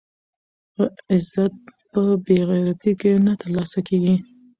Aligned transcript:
عزت 1.13 1.53
په 1.91 2.01
بې 2.25 2.37
غیرتۍ 2.49 2.93
کې 2.99 3.11
نه 3.25 3.33
ترلاسه 3.41 3.79
کېږي. 3.87 4.15